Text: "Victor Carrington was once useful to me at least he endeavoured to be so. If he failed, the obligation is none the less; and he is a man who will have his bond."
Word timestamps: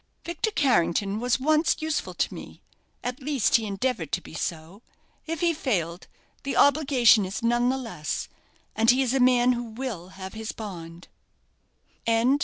"Victor 0.25 0.49
Carrington 0.49 1.19
was 1.19 1.39
once 1.39 1.75
useful 1.79 2.15
to 2.15 2.33
me 2.33 2.63
at 3.03 3.19
least 3.21 3.57
he 3.57 3.67
endeavoured 3.67 4.11
to 4.13 4.19
be 4.19 4.33
so. 4.33 4.81
If 5.27 5.41
he 5.41 5.53
failed, 5.53 6.07
the 6.41 6.57
obligation 6.57 7.23
is 7.23 7.43
none 7.43 7.69
the 7.69 7.77
less; 7.77 8.27
and 8.75 8.89
he 8.89 9.03
is 9.03 9.13
a 9.13 9.19
man 9.19 9.51
who 9.53 9.61
will 9.63 10.07
have 10.17 10.33
his 10.33 10.53
bond." 10.53 11.07